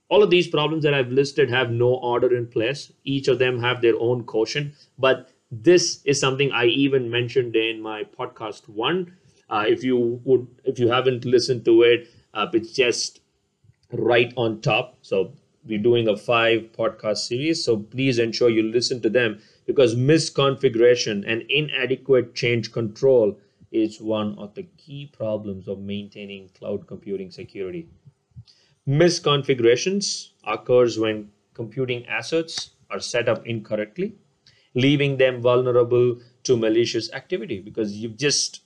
all 0.10 0.22
of 0.24 0.30
these 0.30 0.48
problems 0.48 0.84
that 0.84 0.94
i've 0.94 1.12
listed 1.12 1.50
have 1.50 1.72
no 1.72 1.94
order 1.96 2.36
in 2.36 2.46
place. 2.48 2.92
Each 3.04 3.28
of 3.28 3.40
them 3.40 3.60
have 3.62 3.82
their 3.82 3.98
own 4.00 4.24
quotient 4.24 4.74
but 4.98 5.30
this 5.52 6.02
is 6.06 6.20
something 6.20 6.52
I 6.52 6.66
even 6.66 7.10
mentioned 7.10 7.56
in 7.56 7.82
my 7.82 8.04
podcast 8.04 8.70
one. 8.70 9.14
Uh, 9.50 9.66
if 9.68 9.84
you 9.84 10.22
would, 10.24 10.48
if 10.64 10.78
you 10.78 10.90
haven't 10.90 11.26
listened 11.26 11.66
to 11.66 11.82
it, 11.82 12.08
uh, 12.34 12.48
it's 12.54 12.74
just 12.74 13.22
right 13.92 14.34
on 14.36 14.62
top. 14.62 14.98
So 15.02 15.34
we're 15.66 15.82
doing 15.82 16.08
a 16.08 16.18
five 16.18 16.72
podcast 16.78 17.18
series. 17.18 17.64
So 17.64 17.78
please 17.78 18.20
ensure 18.20 18.50
you 18.50 18.64
listen 18.64 19.02
to 19.02 19.10
them 19.10 19.42
because 19.66 19.96
misconfiguration 19.96 21.24
and 21.28 21.44
inadequate 21.50 22.36
change 22.36 22.72
control 22.72 23.38
is 23.72 24.02
one 24.02 24.38
of 24.40 24.56
the 24.56 24.64
key 24.78 25.12
problems 25.16 25.68
of 25.68 25.80
maintaining 25.80 26.50
cloud 26.50 26.88
computing 26.88 27.30
security. 27.30 27.88
Misconfigurations 28.88 30.30
occurs 30.44 30.98
when 30.98 31.30
computing 31.54 32.08
assets 32.08 32.72
are 32.90 33.00
set 33.00 33.30
up 33.30 33.46
incorrectly 33.46 34.16
leaving 34.76 35.18
them 35.18 35.42
vulnerable 35.42 36.18
to 36.44 36.58
malicious 36.58 37.12
activity 37.14 37.60
because 37.60 37.94
you've 37.94 38.18
just 38.18 38.62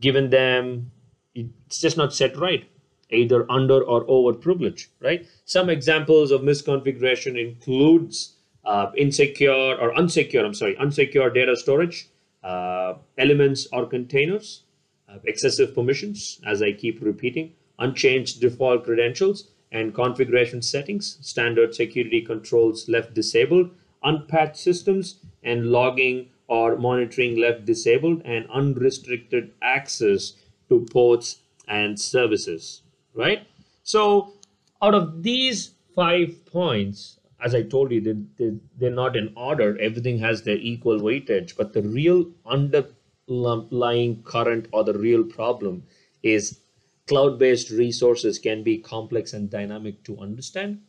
given 0.00 0.30
them 0.30 0.90
it's 1.34 1.80
just 1.80 1.96
not 1.96 2.12
set 2.12 2.36
right 2.36 2.68
either 3.10 3.50
under 3.50 3.82
or 3.82 4.04
over 4.08 4.32
privilege 4.32 4.90
right? 5.00 5.26
Some 5.44 5.70
examples 5.70 6.30
of 6.30 6.42
misconfiguration 6.42 7.38
includes 7.40 8.36
uh, 8.66 8.90
insecure 8.96 9.74
or 9.80 9.92
unsecure 9.94 10.44
i'm 10.44 10.54
sorry 10.54 10.74
unsecure 10.76 11.32
data 11.32 11.56
storage 11.56 12.08
uh, 12.42 12.94
elements 13.16 13.66
or 13.72 13.86
containers 13.86 14.64
uh, 15.08 15.18
excessive 15.24 15.74
permissions 15.74 16.40
as 16.44 16.62
i 16.62 16.72
keep 16.72 17.00
repeating 17.00 17.52
unchanged 17.78 18.40
default 18.40 18.84
credentials 18.84 19.48
and 19.72 19.94
configuration 19.94 20.60
settings 20.60 21.18
standard 21.20 21.74
security 21.74 22.20
controls 22.20 22.88
left 22.88 23.14
disabled 23.14 23.70
unpatched 24.02 24.56
systems 24.56 25.20
and 25.42 25.70
logging 25.70 26.28
or 26.48 26.76
monitoring 26.76 27.36
left 27.36 27.64
disabled 27.64 28.20
and 28.24 28.48
unrestricted 28.50 29.52
access 29.62 30.32
to 30.68 30.86
ports 30.90 31.38
and 31.68 31.98
services 31.98 32.82
right? 33.16 33.46
So 33.82 34.34
out 34.82 34.94
of 34.94 35.22
these 35.22 35.72
five 35.94 36.44
points 36.46 37.18
as 37.40 37.54
i 37.54 37.62
told 37.62 37.92
you 37.92 38.00
they, 38.00 38.52
they, 38.78 38.86
are 38.86 38.90
not 38.90 39.16
in 39.16 39.32
order. 39.36 39.78
Everything 39.78 40.18
has 40.18 40.42
their 40.42 40.56
equal 40.56 41.00
weightage. 41.00 41.56
But 41.56 41.72
the 41.72 41.82
real 41.82 42.30
underlying 42.46 44.22
current 44.22 44.68
or 44.72 44.84
the 44.84 44.98
real 44.98 45.22
problem 45.22 45.82
is 46.22 46.60
cloud-based 47.06 47.70
resources 47.70 48.38
can 48.38 48.62
be 48.62 48.78
complex 48.78 49.32
and 49.32 49.50
dynamic 49.50 50.02
to 50.04 50.18
understand. 50.18 50.80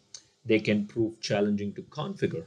They 0.45 0.59
can 0.59 0.87
prove 0.87 1.19
challenging 1.19 1.73
to 1.73 1.81
configure. 1.83 2.45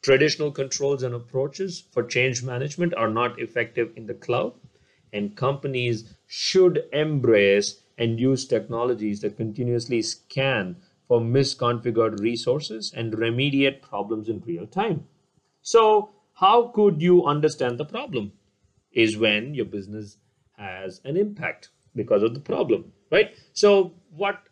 Traditional 0.00 0.50
controls 0.50 1.02
and 1.02 1.14
approaches 1.14 1.84
for 1.92 2.04
change 2.04 2.42
management 2.42 2.94
are 2.94 3.10
not 3.10 3.38
effective 3.38 3.92
in 3.96 4.06
the 4.06 4.14
cloud, 4.14 4.54
and 5.12 5.36
companies 5.36 6.14
should 6.26 6.84
embrace 6.92 7.80
and 7.98 8.20
use 8.20 8.46
technologies 8.46 9.20
that 9.20 9.36
continuously 9.36 10.02
scan 10.02 10.76
for 11.08 11.20
misconfigured 11.20 12.20
resources 12.20 12.92
and 12.94 13.12
remediate 13.12 13.82
problems 13.82 14.28
in 14.28 14.40
real 14.40 14.66
time. 14.66 15.06
So, 15.62 16.10
how 16.34 16.68
could 16.68 17.00
you 17.00 17.24
understand 17.24 17.78
the 17.78 17.84
problem? 17.84 18.32
Is 18.92 19.16
when 19.16 19.54
your 19.54 19.66
business 19.66 20.16
has 20.52 21.00
an 21.04 21.16
impact 21.16 21.70
because 21.94 22.22
of 22.22 22.34
the 22.34 22.40
problem, 22.40 22.92
right? 23.10 23.34
So, 23.52 23.94
what 24.10 24.48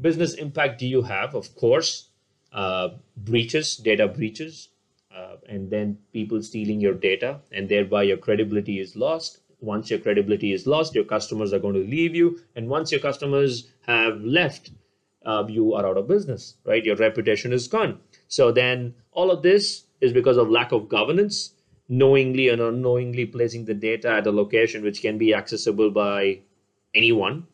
business 0.00 0.34
impact 0.34 0.78
do 0.78 0.86
you 0.86 1.02
have? 1.02 1.34
Of 1.34 1.54
course, 1.54 2.08
uh, 2.52 2.90
breaches, 3.16 3.76
data 3.76 4.08
breaches, 4.08 4.68
uh, 5.14 5.36
and 5.48 5.70
then 5.70 5.98
people 6.12 6.42
stealing 6.42 6.80
your 6.80 6.94
data, 6.94 7.40
and 7.52 7.68
thereby 7.68 8.04
your 8.04 8.16
credibility 8.16 8.78
is 8.80 8.96
lost. 8.96 9.40
Once 9.60 9.90
your 9.90 9.98
credibility 9.98 10.52
is 10.52 10.66
lost, 10.66 10.94
your 10.94 11.04
customers 11.04 11.52
are 11.52 11.58
going 11.58 11.74
to 11.74 11.90
leave 11.90 12.14
you, 12.14 12.38
and 12.54 12.68
once 12.68 12.92
your 12.92 13.00
customers 13.00 13.68
have 13.86 14.20
left, 14.20 14.70
uh, 15.26 15.44
you 15.48 15.74
are 15.74 15.86
out 15.86 15.96
of 15.96 16.06
business, 16.06 16.54
right? 16.64 16.84
Your 16.84 16.96
reputation 16.96 17.52
is 17.52 17.66
gone. 17.66 17.98
So 18.28 18.52
then 18.52 18.94
all 19.12 19.30
of 19.30 19.42
this 19.42 19.84
is 20.00 20.12
because 20.12 20.36
of 20.36 20.48
lack 20.48 20.72
of 20.72 20.88
governance, 20.88 21.54
knowingly 21.88 22.48
and 22.48 22.60
unknowingly 22.60 23.26
placing 23.26 23.64
the 23.64 23.74
data 23.74 24.10
at 24.10 24.26
a 24.26 24.30
location 24.30 24.82
which 24.82 25.02
can 25.02 25.18
be 25.18 25.34
accessible 25.34 25.90
by 25.90 26.40
anyone, 26.94 27.46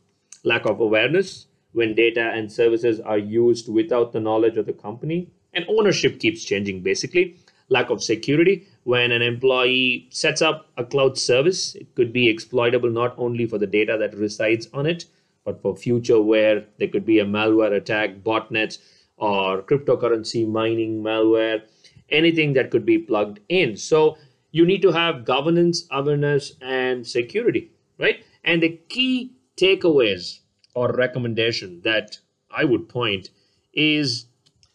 lack 0.43 0.67
of 0.67 0.81
awareness, 0.81 1.47
when 1.73 1.95
data 1.95 2.31
and 2.33 2.51
services 2.51 3.01
are 3.01 3.19
used 3.19 3.69
without 3.69 4.13
the 4.13 4.21
knowledge 4.21 4.57
of 4.57 4.67
the 4.67 4.73
company 4.73 5.29
and 5.53 5.65
ownership 5.69 6.21
keeps 6.21 6.45
changing 6.45 6.81
basically 6.81 7.37
lack 7.69 7.91
of 7.91 8.03
security. 8.03 8.67
When 8.85 9.13
an 9.13 9.23
employee 9.23 10.09
sets 10.11 10.43
up 10.43 10.69
a 10.77 10.85
cloud 10.85 11.17
service 11.19 11.75
it 11.75 11.95
could 11.95 12.13
be 12.13 12.29
exploitable 12.29 12.91
not 12.91 13.15
only 13.19 13.47
for 13.47 13.59
the 13.59 13.67
data 13.67 13.97
that 13.99 14.17
resides 14.17 14.69
on 14.73 14.87
it 14.87 15.07
but 15.45 15.61
for 15.61 15.77
future 15.77 16.21
where 16.21 16.65
there 16.79 16.89
could 16.89 17.05
be 17.05 17.19
a 17.19 17.25
malware 17.25 17.75
attack 17.77 18.17
botnets 18.23 18.79
or 19.17 19.63
cryptocurrency 19.63 20.47
mining 20.47 21.03
malware 21.03 21.63
anything 22.11 22.53
that 22.53 22.71
could 22.71 22.85
be 22.85 22.99
plugged 22.99 23.41
in. 23.49 23.77
So 23.77 24.19
you 24.51 24.67
need 24.67 24.83
to 24.83 24.93
have 24.93 25.25
governance 25.25 25.87
awareness 25.91 26.53
and 26.61 27.07
security 27.07 27.71
right? 27.99 28.25
And 28.45 28.63
the 28.63 28.79
key 28.89 29.33
takeaways 29.57 30.41
or 30.75 30.93
recommendation 30.93 31.81
that 31.83 32.19
I 32.51 32.65
would 32.65 32.89
point 32.89 33.31
is 33.73 34.27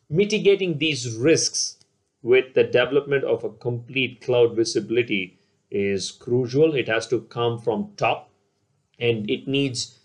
mitigating 0.10 0.77
these 0.77 1.15
risks 1.17 1.77
with 2.21 2.53
the 2.53 2.63
development 2.63 3.23
of 3.23 3.43
a 3.43 3.49
complete 3.49 4.21
cloud 4.21 4.55
visibility 4.55 5.39
is 5.71 6.11
crucial. 6.11 6.75
It 6.75 6.88
has 6.88 7.07
to 7.07 7.21
come 7.21 7.59
from 7.59 7.91
top 7.95 8.29
and 8.99 9.29
it 9.29 9.47
needs 9.47 9.97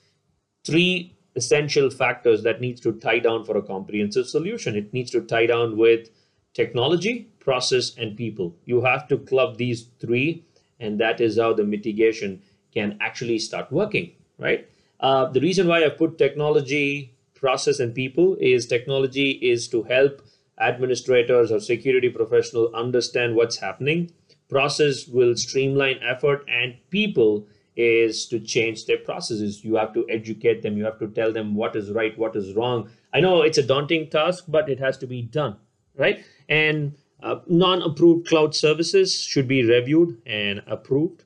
three 0.65 1.17
essential 1.37 1.91
factors 1.91 2.43
that 2.45 2.61
needs 2.61 2.81
to 2.83 2.93
tie 2.93 3.19
down 3.19 3.45
for 3.45 3.57
a 3.57 3.63
comprehensive 3.63 4.29
solution. 4.29 4.77
It 4.77 4.93
needs 4.93 5.11
to 5.13 5.21
tie 5.21 5.47
down 5.47 5.77
with 5.77 6.11
technology, 6.55 7.29
process, 7.41 7.97
and 7.97 8.17
people. 8.17 8.55
You 8.65 8.83
have 8.83 9.09
to 9.09 9.19
club 9.19 9.59
these 9.59 9.87
three, 9.99 10.45
and 10.79 11.01
that 11.01 11.21
is 11.21 11.39
how 11.39 11.53
the 11.53 11.65
mitigation 11.65 12.43
can 12.73 12.97
actually 13.01 13.39
start 13.41 13.71
working, 13.73 14.13
right? 14.39 14.69
Uh, 15.01 15.27
the 15.27 15.41
reason 15.41 15.67
why 15.67 15.85
I 15.85 15.89
put 15.89 16.19
technology, 16.19 17.15
process, 17.35 17.81
and 17.81 17.95
people 17.95 18.37
is 18.41 18.67
technology 18.67 19.33
is 19.33 19.69
to 19.69 19.83
help 19.83 20.23
administrators 20.59 21.51
or 21.51 21.61
security 21.61 22.09
professional 22.09 22.75
understand 22.75 23.35
what's 23.35 23.57
happening. 23.57 24.13
process 24.49 25.09
will 25.09 25.35
streamline 25.37 25.99
effort 26.03 26.45
and 26.49 26.75
people 26.91 27.47
is 27.77 28.27
to 28.27 28.39
change 28.39 28.85
their 28.87 28.99
processes. 28.99 29.65
You 29.65 29.77
have 29.77 29.93
to 29.95 30.07
educate 30.09 30.63
them. 30.63 30.77
You 30.77 30.85
have 30.85 30.99
to 31.01 31.09
tell 31.09 31.33
them 31.33 31.55
what 31.55 31.75
is 31.75 31.91
right 31.91 32.17
what 32.17 32.37
is 32.37 32.55
wrong. 32.55 32.91
I 33.13 33.21
know 33.21 33.43
it's 33.43 33.59
a 33.59 33.63
daunting 33.63 34.11
task 34.11 34.45
but 34.49 34.69
it 34.69 34.79
has 34.81 34.99
to 34.99 35.07
be 35.07 35.23
done 35.23 35.57
right? 35.97 36.25
And 36.49 36.95
uh, 37.23 37.37
non-approved 37.47 38.29
cloud 38.29 38.55
services 38.55 39.15
should 39.15 39.49
be 39.49 39.65
reviewed 39.65 40.21
and 40.27 40.63
approved 40.67 41.25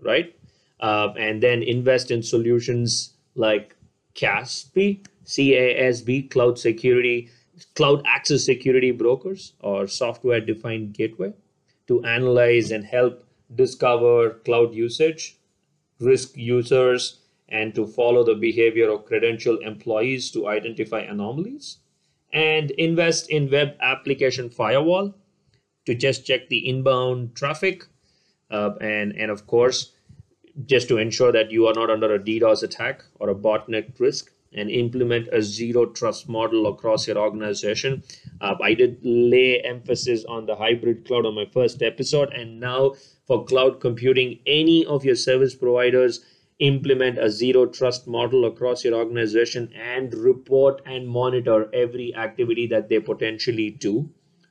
right? 0.00 0.34
Uh, 0.80 1.12
and 1.16 1.42
then 1.42 1.62
invest 1.62 2.10
in 2.10 2.22
solutions 2.22 3.14
like 3.34 3.76
CASB, 4.14 5.06
CASB, 5.24 6.30
Cloud 6.30 6.58
Security, 6.58 7.30
Cloud 7.74 8.02
Access 8.06 8.44
Security 8.44 8.90
Brokers, 8.90 9.54
or 9.60 9.86
Software 9.86 10.40
Defined 10.40 10.94
Gateway 10.94 11.32
to 11.88 12.04
analyze 12.04 12.70
and 12.70 12.84
help 12.84 13.24
discover 13.54 14.30
cloud 14.44 14.74
usage, 14.74 15.36
risk 16.00 16.36
users, 16.36 17.20
and 17.48 17.74
to 17.74 17.86
follow 17.86 18.24
the 18.24 18.34
behavior 18.34 18.90
of 18.90 19.04
credential 19.04 19.58
employees 19.58 20.30
to 20.30 20.48
identify 20.48 21.00
anomalies, 21.00 21.78
and 22.32 22.70
invest 22.72 23.28
in 23.28 23.50
web 23.50 23.76
application 23.80 24.48
firewall 24.48 25.14
to 25.84 25.94
just 25.94 26.24
check 26.26 26.48
the 26.48 26.66
inbound 26.68 27.34
traffic, 27.34 27.84
uh, 28.50 28.70
and 28.80 29.12
and 29.12 29.30
of 29.30 29.46
course, 29.46 29.92
just 30.64 30.88
to 30.88 30.98
ensure 30.98 31.32
that 31.32 31.50
you 31.50 31.66
are 31.66 31.74
not 31.74 31.90
under 31.90 32.14
a 32.14 32.18
DDoS 32.18 32.62
attack 32.62 33.04
or 33.18 33.28
a 33.28 33.34
botnet 33.34 33.98
risk, 34.00 34.31
and 34.54 34.70
implement 34.70 35.28
a 35.32 35.42
zero 35.42 35.86
trust 35.86 36.28
model 36.28 36.66
across 36.66 37.06
your 37.06 37.18
organization. 37.18 38.02
Uh, 38.40 38.54
I 38.62 38.74
did 38.74 38.98
lay 39.02 39.60
emphasis 39.60 40.24
on 40.24 40.46
the 40.46 40.56
hybrid 40.56 41.06
cloud 41.06 41.26
on 41.26 41.34
my 41.34 41.46
first 41.46 41.82
episode, 41.82 42.32
and 42.32 42.60
now 42.60 42.94
for 43.26 43.44
cloud 43.44 43.80
computing, 43.80 44.40
any 44.46 44.84
of 44.84 45.04
your 45.04 45.16
service 45.16 45.54
providers 45.54 46.20
implement 46.58 47.18
a 47.18 47.28
zero 47.28 47.66
trust 47.66 48.06
model 48.06 48.44
across 48.44 48.84
your 48.84 48.94
organization 48.94 49.72
and 49.74 50.14
report 50.14 50.80
and 50.86 51.08
monitor 51.08 51.68
every 51.74 52.14
activity 52.14 52.66
that 52.68 52.88
they 52.88 53.00
potentially 53.00 53.70
do 53.70 54.08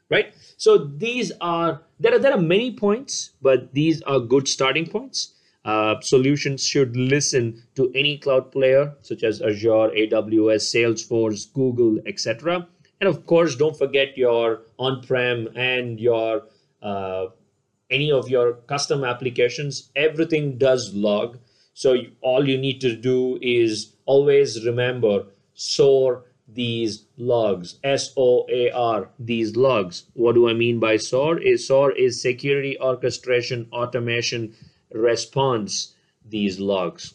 right 0.10 0.34
so 0.58 0.77
these 0.77 1.31
are 1.39 1.81
there 2.00 2.13
are 2.13 2.20
there 2.20 2.34
are 2.34 2.41
many 2.41 2.75
points 2.75 3.31
but 3.41 3.74
these 3.74 4.01
are 4.01 4.20
good 4.20 4.48
starting 4.48 4.86
points 4.86 5.36
uh, 5.63 6.00
solutions 6.01 6.65
should 6.65 6.96
listen 6.96 7.63
to 7.75 7.91
any 7.94 8.18
cloud 8.18 8.51
player 8.51 8.94
such 9.01 9.24
as 9.24 9.41
Azure, 9.41 9.91
AWS, 9.96 10.63
Salesforce, 10.74 11.51
Google, 11.53 12.00
etc. 12.06 12.68
And 13.00 13.08
of 13.08 13.25
course, 13.25 13.56
don't 13.56 13.77
forget 13.77 14.18
your 14.18 14.62
on-prem 14.80 15.50
and 15.56 16.00
your 16.00 16.44
uh, 16.82 17.27
any 17.89 18.12
of 18.12 18.30
your 18.30 18.53
custom 18.68 19.03
applications. 19.03 19.91
Everything 19.96 20.58
does 20.58 20.94
log. 20.94 21.38
So 21.74 21.94
you, 21.94 22.12
all 22.22 22.48
you 22.48 22.58
need 22.58 22.80
to 22.82 22.96
do 22.96 23.38
is 23.41 23.94
always 24.06 24.65
remember 24.65 25.25
SOAR 25.53 26.24
these 26.53 27.06
logs 27.18 27.80
s-o-a-r 27.84 29.10
these 29.20 29.56
logs 29.56 30.03
what 30.15 30.36
do 30.36 30.50
i 30.50 30.53
mean 30.53 30.80
by 30.80 30.98
soar 30.98 31.39
is 31.39 31.65
soar 31.65 31.91
is 31.91 32.22
security 32.22 32.77
orchestration 32.82 33.65
automation 33.72 34.53
response 34.94 35.94
these 36.26 36.60
logs. 36.60 37.14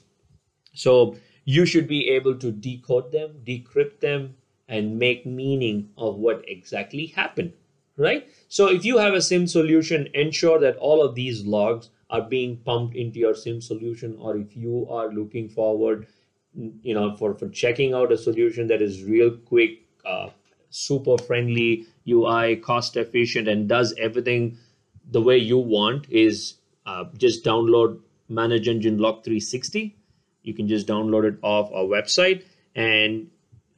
So 0.75 1.17
you 1.45 1.65
should 1.65 1.87
be 1.87 2.09
able 2.09 2.35
to 2.37 2.51
decode 2.51 3.13
them, 3.13 3.41
decrypt 3.47 4.01
them, 4.01 4.37
and 4.69 4.99
make 4.99 5.25
meaning 5.25 5.91
of 5.97 6.17
what 6.17 6.45
exactly 6.49 7.07
happened, 7.07 7.53
right? 7.97 8.29
So 8.49 8.69
if 8.69 8.85
you 8.85 8.99
have 8.99 9.15
a 9.15 9.23
SIEM 9.23 9.47
solution, 9.47 10.09
ensure 10.13 10.59
that 10.59 10.77
all 10.77 11.03
of 11.03 11.15
these 11.15 11.45
logs 11.45 11.91
are 12.11 12.23
being 12.23 12.57
pumped 12.59 12.97
into 12.97 13.19
your 13.19 13.35
SIEM 13.35 13.61
solution, 13.61 14.17
or 14.19 14.37
if 14.37 14.57
you 14.57 14.87
are 14.91 15.13
looking 15.13 15.49
forward, 15.49 16.09
you 16.83 16.95
know, 16.95 17.15
for, 17.17 17.35
for 17.35 17.49
checking 17.49 17.95
out 17.95 18.13
a 18.13 18.19
solution 18.19 18.67
that 18.69 18.83
is 18.83 19.05
real 19.05 19.31
quick, 19.37 19.83
uh, 20.05 20.31
super 20.71 21.17
friendly 21.19 21.87
UI, 22.09 22.57
cost 22.57 22.97
efficient, 22.97 23.49
and 23.49 23.69
does 23.69 23.95
everything 23.99 24.59
the 25.11 25.23
way 25.23 25.39
you 25.39 25.59
want 25.59 26.09
is 26.11 26.55
uh, 26.87 27.05
just 27.17 27.45
download 27.45 28.01
ManageEngine 28.31 28.99
Log360. 28.99 29.95
You 30.43 30.55
can 30.55 30.69
just 30.69 30.87
download 30.87 31.25
it 31.29 31.39
off 31.43 31.71
our 31.73 31.85
website 31.85 32.45
and 32.75 33.29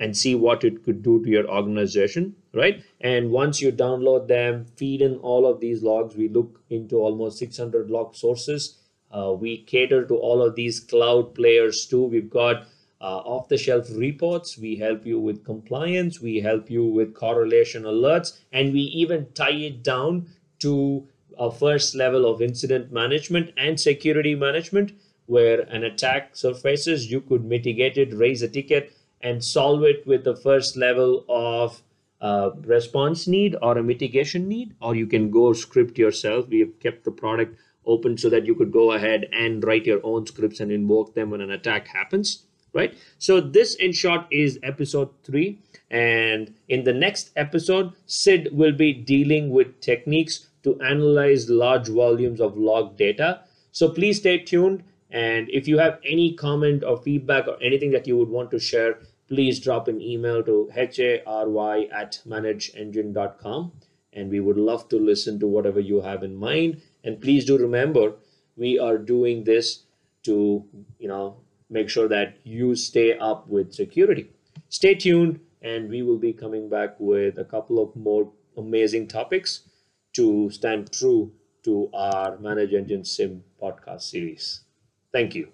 and 0.00 0.16
see 0.16 0.34
what 0.34 0.62
it 0.62 0.84
could 0.84 1.02
do 1.02 1.22
to 1.24 1.28
your 1.28 1.48
organization, 1.50 2.36
right? 2.54 2.84
And 3.00 3.32
once 3.32 3.60
you 3.60 3.72
download 3.72 4.28
them, 4.28 4.64
feed 4.76 5.02
in 5.02 5.16
all 5.16 5.44
of 5.44 5.58
these 5.58 5.82
logs. 5.82 6.14
We 6.14 6.28
look 6.28 6.60
into 6.70 6.98
almost 6.98 7.38
600 7.38 7.90
log 7.90 8.14
sources. 8.14 8.78
Uh, 9.10 9.32
we 9.32 9.64
cater 9.64 10.06
to 10.06 10.14
all 10.14 10.40
of 10.40 10.54
these 10.54 10.78
cloud 10.78 11.34
players 11.34 11.86
too. 11.86 12.04
We've 12.04 12.30
got 12.30 12.66
uh, 13.00 13.18
off-the-shelf 13.18 13.88
reports. 13.94 14.58
We 14.58 14.76
help 14.76 15.06
you 15.06 15.18
with 15.18 15.44
compliance. 15.44 16.20
We 16.20 16.40
help 16.40 16.70
you 16.70 16.84
with 16.84 17.14
correlation 17.14 17.84
alerts, 17.84 18.38
and 18.52 18.72
we 18.72 18.80
even 18.80 19.32
tie 19.34 19.50
it 19.50 19.82
down 19.82 20.28
to 20.60 21.08
a 21.38 21.50
first 21.50 21.94
level 21.94 22.26
of 22.26 22.42
incident 22.42 22.92
management 22.92 23.52
and 23.56 23.80
security 23.80 24.34
management 24.34 24.92
where 25.26 25.60
an 25.60 25.84
attack 25.84 26.34
surfaces, 26.34 27.10
you 27.10 27.20
could 27.20 27.44
mitigate 27.44 27.98
it, 27.98 28.14
raise 28.14 28.42
a 28.42 28.48
ticket, 28.48 28.92
and 29.20 29.44
solve 29.44 29.82
it 29.82 30.06
with 30.06 30.24
the 30.24 30.34
first 30.34 30.76
level 30.76 31.24
of 31.28 31.82
uh, 32.20 32.50
response 32.64 33.26
need 33.26 33.54
or 33.62 33.76
a 33.78 33.82
mitigation 33.82 34.48
need, 34.48 34.74
or 34.80 34.94
you 34.94 35.06
can 35.06 35.30
go 35.30 35.52
script 35.52 35.98
yourself. 35.98 36.48
We 36.48 36.60
have 36.60 36.80
kept 36.80 37.04
the 37.04 37.10
product 37.10 37.58
open 37.84 38.16
so 38.16 38.30
that 38.30 38.46
you 38.46 38.54
could 38.54 38.72
go 38.72 38.92
ahead 38.92 39.28
and 39.32 39.62
write 39.64 39.86
your 39.86 40.00
own 40.02 40.26
scripts 40.26 40.60
and 40.60 40.72
invoke 40.72 41.14
them 41.14 41.30
when 41.30 41.40
an 41.40 41.50
attack 41.50 41.88
happens, 41.88 42.44
right? 42.72 42.96
So 43.18 43.40
this 43.40 43.74
in 43.74 43.92
short 43.92 44.26
is 44.30 44.58
episode 44.62 45.10
three. 45.24 45.60
And 45.90 46.54
in 46.68 46.84
the 46.84 46.92
next 46.92 47.30
episode, 47.36 47.92
Sid 48.06 48.48
will 48.52 48.72
be 48.72 48.92
dealing 48.92 49.50
with 49.50 49.80
techniques 49.80 50.47
to 50.62 50.80
analyze 50.80 51.48
large 51.48 51.88
volumes 51.88 52.40
of 52.40 52.56
log 52.56 52.96
data. 52.96 53.40
So 53.72 53.90
please 53.90 54.18
stay 54.18 54.38
tuned. 54.38 54.84
And 55.10 55.48
if 55.50 55.66
you 55.66 55.78
have 55.78 55.98
any 56.04 56.34
comment 56.34 56.84
or 56.84 56.98
feedback 56.98 57.48
or 57.48 57.56
anything 57.62 57.90
that 57.92 58.06
you 58.06 58.16
would 58.16 58.28
want 58.28 58.50
to 58.50 58.58
share, 58.58 58.98
please 59.28 59.60
drop 59.60 59.88
an 59.88 60.00
email 60.00 60.42
to 60.42 60.68
hay 60.72 61.22
at 61.24 62.20
manageengine.com. 62.26 63.72
And 64.12 64.30
we 64.30 64.40
would 64.40 64.56
love 64.56 64.88
to 64.88 64.96
listen 64.96 65.38
to 65.40 65.46
whatever 65.46 65.80
you 65.80 66.00
have 66.00 66.22
in 66.22 66.34
mind. 66.34 66.82
And 67.04 67.20
please 67.20 67.44
do 67.44 67.56
remember, 67.56 68.16
we 68.56 68.78
are 68.78 68.98
doing 68.98 69.44
this 69.44 69.84
to, 70.24 70.64
you 70.98 71.08
know, 71.08 71.36
make 71.70 71.88
sure 71.88 72.08
that 72.08 72.38
you 72.42 72.74
stay 72.74 73.16
up 73.18 73.46
with 73.48 73.72
security. 73.72 74.30
Stay 74.68 74.94
tuned, 74.94 75.40
and 75.62 75.88
we 75.88 76.02
will 76.02 76.18
be 76.18 76.32
coming 76.32 76.68
back 76.68 76.96
with 76.98 77.38
a 77.38 77.44
couple 77.44 77.82
of 77.82 77.94
more 77.94 78.32
amazing 78.56 79.06
topics 79.06 79.67
to 80.18 80.50
stand 80.50 80.92
true 80.92 81.32
to 81.64 81.90
our 81.94 82.36
ManageEngine 82.38 83.06
SIEM 83.06 83.44
podcast 83.60 84.02
series. 84.02 84.62
Thank 85.12 85.34
you. 85.34 85.52